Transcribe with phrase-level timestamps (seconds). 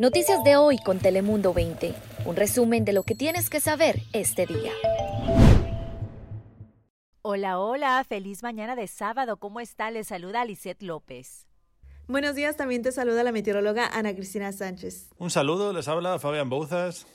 [0.00, 1.94] Noticias de hoy con Telemundo 20.
[2.24, 4.72] Un resumen de lo que tienes que saber este día.
[7.22, 9.36] Hola, hola, feliz mañana de sábado.
[9.36, 9.90] ¿Cómo está?
[9.90, 11.46] Les saluda Lisette López.
[12.08, 15.10] Buenos días, también te saluda la meteoróloga Ana Cristina Sánchez.
[15.16, 17.06] Un saludo, les habla Fabián Bouzas.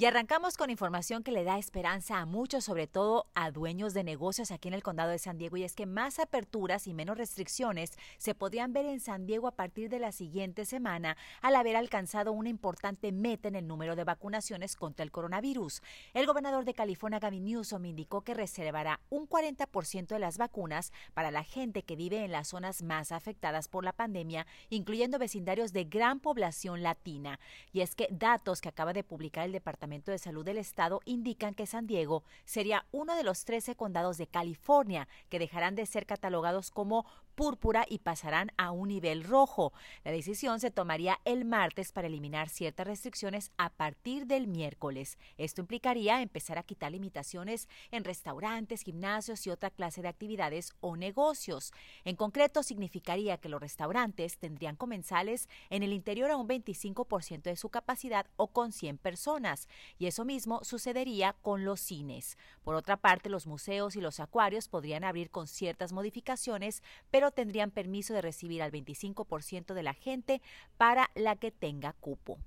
[0.00, 4.04] Y arrancamos con información que le da esperanza a muchos, sobre todo a dueños de
[4.04, 7.18] negocios aquí en el condado de San Diego, y es que más aperturas y menos
[7.18, 11.74] restricciones se podrían ver en San Diego a partir de la siguiente semana, al haber
[11.74, 15.82] alcanzado una importante meta en el número de vacunaciones contra el coronavirus.
[16.14, 21.32] El gobernador de California, Gavin Newsom, indicó que reservará un 40% de las vacunas para
[21.32, 25.86] la gente que vive en las zonas más afectadas por la pandemia, incluyendo vecindarios de
[25.86, 27.40] gran población latina.
[27.72, 31.54] Y es que datos que acaba de publicar el Departamento de Salud del Estado indican
[31.54, 36.04] que San Diego sería uno de los 13 condados de California que dejarán de ser
[36.04, 37.06] catalogados como
[37.38, 39.72] púrpura y pasarán a un nivel rojo.
[40.02, 45.18] La decisión se tomaría el martes para eliminar ciertas restricciones a partir del miércoles.
[45.36, 50.96] Esto implicaría empezar a quitar limitaciones en restaurantes, gimnasios y otra clase de actividades o
[50.96, 51.72] negocios.
[52.04, 57.54] En concreto, significaría que los restaurantes tendrían comensales en el interior a un 25% de
[57.54, 62.36] su capacidad o con 100 personas, y eso mismo sucedería con los cines.
[62.64, 66.82] Por otra parte, los museos y los acuarios podrían abrir con ciertas modificaciones,
[67.12, 70.42] pero tendrían permiso de recibir al 25% de la gente
[70.76, 72.38] para la que tenga cupo.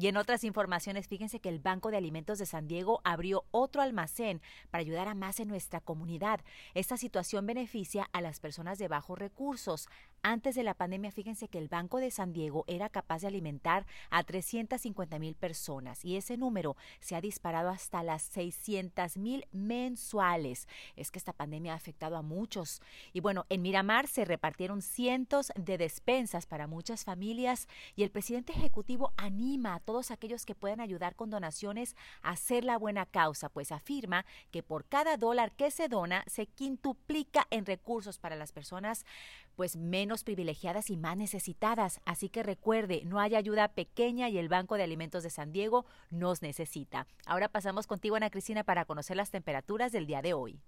[0.00, 3.82] Y en otras informaciones, fíjense que el Banco de Alimentos de San Diego abrió otro
[3.82, 6.40] almacén para ayudar a más en nuestra comunidad.
[6.72, 9.88] Esta situación beneficia a las personas de bajos recursos.
[10.22, 13.86] Antes de la pandemia, fíjense que el Banco de San Diego era capaz de alimentar
[14.10, 20.68] a 350 mil personas y ese número se ha disparado hasta las 600 mil mensuales.
[20.94, 22.82] Es que esta pandemia ha afectado a muchos.
[23.14, 28.52] Y bueno, en Miramar se repartieron cientos de despensas para muchas familias y el presidente
[28.52, 33.48] ejecutivo anima a todos aquellos que puedan ayudar con donaciones a hacer la buena causa,
[33.48, 38.52] pues afirma que por cada dólar que se dona se quintuplica en recursos para las
[38.52, 39.06] personas
[39.56, 42.00] pues menos privilegiadas y más necesitadas.
[42.04, 45.86] Así que recuerde, no hay ayuda pequeña y el Banco de Alimentos de San Diego
[46.10, 47.06] nos necesita.
[47.26, 50.60] Ahora pasamos contigo, Ana Cristina, para conocer las temperaturas del día de hoy.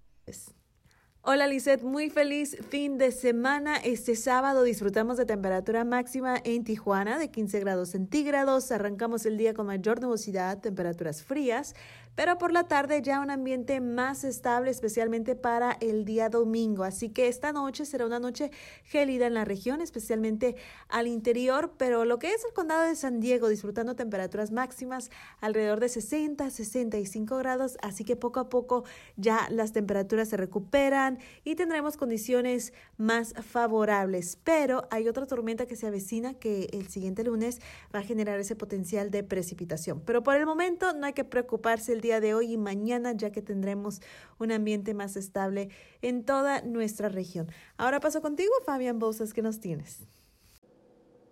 [1.24, 3.76] Hola Lizeth, muy feliz fin de semana.
[3.76, 8.72] Este sábado disfrutamos de temperatura máxima en Tijuana de 15 grados centígrados.
[8.72, 11.76] Arrancamos el día con mayor nubosidad, temperaturas frías
[12.14, 16.84] pero por la tarde ya un ambiente más estable, especialmente para el día domingo.
[16.84, 18.50] Así que esta noche será una noche
[18.84, 20.56] gélida en la región, especialmente
[20.88, 25.10] al interior, pero lo que es el condado de San Diego, disfrutando temperaturas máximas
[25.40, 28.84] alrededor de 60, 65 grados, así que poco a poco
[29.16, 31.11] ya las temperaturas se recuperan
[31.44, 34.38] y tendremos condiciones más favorables.
[34.44, 37.60] Pero hay otra tormenta que se avecina que el siguiente lunes
[37.94, 40.02] va a generar ese potencial de precipitación.
[40.04, 43.40] Pero por el momento no hay que preocuparse día de hoy y mañana, ya que
[43.40, 44.02] tendremos
[44.38, 45.70] un ambiente más estable
[46.02, 47.50] en toda nuestra región.
[47.78, 50.06] Ahora paso contigo, Fabián Bosas, ¿qué nos tienes?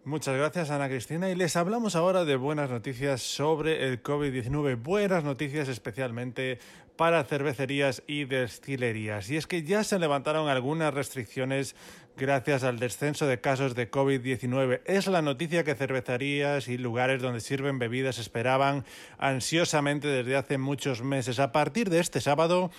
[0.05, 1.29] Muchas gracias, Ana Cristina.
[1.29, 4.83] Y les hablamos ahora de buenas noticias sobre el COVID-19.
[4.83, 6.59] Buenas noticias especialmente
[6.97, 9.29] para cervecerías y destilerías.
[9.29, 11.77] Y es que ya se levantaron algunas restricciones
[12.17, 14.81] gracias al descenso de casos de COVID-19.
[14.87, 18.87] Es la noticia que cervecerías y lugares donde sirven bebidas esperaban
[19.19, 21.39] ansiosamente desde hace muchos meses.
[21.41, 22.71] A partir de este sábado,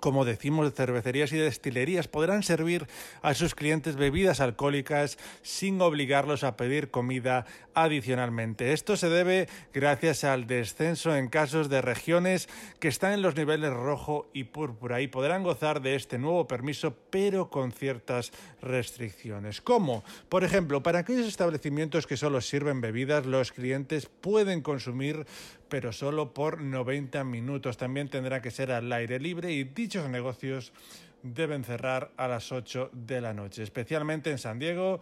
[0.00, 2.86] como decimos, cervecerías y destilerías podrán servir
[3.22, 8.72] a sus clientes bebidas alcohólicas sin obligarlos a pedir comida adicionalmente.
[8.72, 12.48] Esto se debe gracias al descenso en casos de regiones
[12.80, 16.96] que están en los niveles rojo y púrpura y podrán gozar de este nuevo permiso
[17.10, 18.32] pero con ciertas
[18.62, 19.60] restricciones.
[19.60, 20.04] ¿Cómo?
[20.28, 25.26] Por ejemplo, para aquellos establecimientos que solo sirven bebidas, los clientes pueden consumir
[25.68, 27.76] pero solo por 90 minutos.
[27.76, 30.72] También tendrá que ser al aire libre y dichos negocios
[31.22, 35.00] deben cerrar a las 8 de la noche, especialmente en San Diego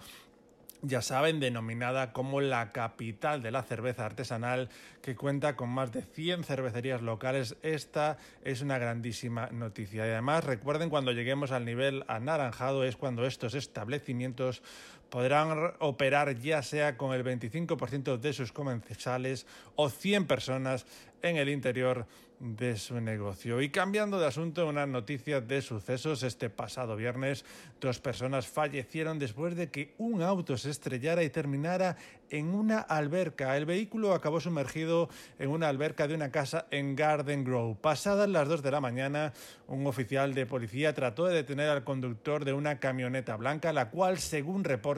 [0.86, 4.68] ya saben, denominada como la capital de la cerveza artesanal,
[5.00, 7.56] que cuenta con más de 100 cervecerías locales.
[7.62, 10.06] Esta es una grandísima noticia.
[10.06, 14.62] Y además, recuerden cuando lleguemos al nivel anaranjado es cuando estos establecimientos
[15.10, 19.46] podrán operar ya sea con el 25% de sus comensales
[19.76, 20.86] o 100 personas
[21.22, 22.06] en el interior
[22.40, 23.62] de su negocio.
[23.62, 26.22] Y cambiando de asunto, una noticia de sucesos.
[26.22, 27.44] Este pasado viernes,
[27.80, 31.96] dos personas fallecieron después de que un auto se estrellara y terminara
[32.30, 33.56] en una alberca.
[33.56, 35.08] El vehículo acabó sumergido
[35.38, 37.76] en una alberca de una casa en Garden Grove.
[37.80, 39.32] Pasadas las dos de la mañana,
[39.66, 44.18] un oficial de policía trató de detener al conductor de una camioneta blanca, la cual,
[44.18, 44.93] según reportes,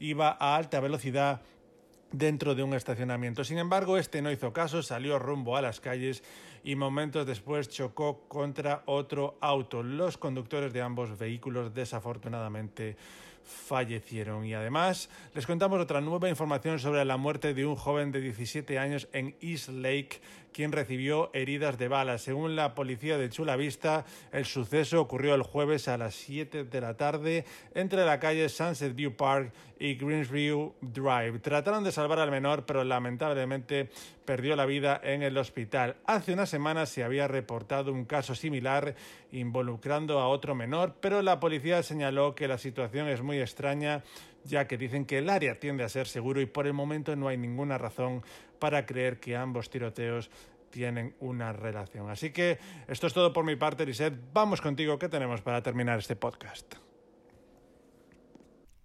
[0.00, 1.42] iba a alta velocidad
[2.12, 3.44] dentro de un estacionamiento.
[3.44, 6.22] Sin embargo, este no hizo caso, salió rumbo a las calles
[6.68, 9.82] y momentos después chocó contra otro auto.
[9.82, 12.94] Los conductores de ambos vehículos desafortunadamente
[13.42, 14.44] fallecieron.
[14.44, 18.78] Y además les contamos otra nueva información sobre la muerte de un joven de 17
[18.78, 20.20] años en East Lake,
[20.52, 22.18] quien recibió heridas de bala.
[22.18, 26.80] Según la policía de Chula Vista, el suceso ocurrió el jueves a las 7 de
[26.82, 31.38] la tarde entre la calle Sunset View Park y Greensview Drive.
[31.38, 33.88] Trataron de salvar al menor, pero lamentablemente
[34.28, 35.96] perdió la vida en el hospital.
[36.04, 38.94] Hace una semana se había reportado un caso similar
[39.32, 44.02] involucrando a otro menor, pero la policía señaló que la situación es muy extraña
[44.44, 47.28] ya que dicen que el área tiende a ser seguro y por el momento no
[47.28, 48.22] hay ninguna razón
[48.58, 50.30] para creer que ambos tiroteos
[50.68, 52.10] tienen una relación.
[52.10, 54.20] Así que esto es todo por mi parte, Lisette.
[54.34, 56.87] Vamos contigo, ¿qué tenemos para terminar este podcast?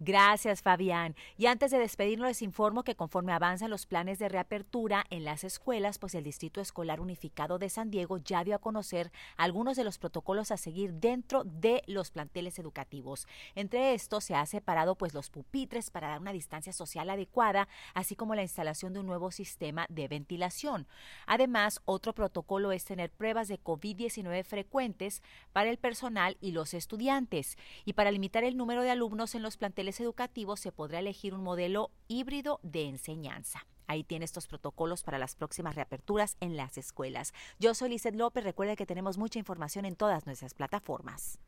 [0.06, 1.16] Gracias, Fabián.
[1.38, 5.46] Y antes de despedirnos, les informo que conforme avanzan los planes de reapertura en las
[5.46, 9.86] escuelas, pues el Distrito Escolar Unificado de San Diego ya dio a conocer algunos de
[9.86, 13.30] los protocolos a seguir dentro de los planteles educativos.
[13.56, 18.18] Entre estos se ha separado pues los pupitres para dar una distancia social adecuada, así
[18.18, 20.86] como la instalación de un nuevo sistema de ventilación.
[21.28, 25.24] Además, otro protocolo es tener pruebas de COVID-19 frecuentes
[25.54, 27.58] para el personal y los estudiantes.
[27.86, 31.44] Y para limitar el número de alumnos en los planteles educativos se podrá elegir un
[31.44, 33.66] modelo híbrido de enseñanza.
[33.88, 37.34] Ahí tiene estos protocolos para las próximas reaperturas en las escuelas.
[37.60, 38.44] Yo soy Lizeth López.
[38.44, 41.40] Recuerda que tenemos mucha información en todas nuestras plataformas.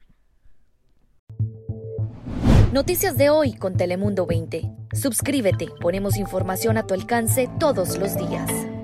[2.74, 4.70] Noticias de hoy con Telemundo 20.
[4.94, 5.68] Suscríbete.
[5.80, 8.75] Ponemos información a tu alcance todos los días.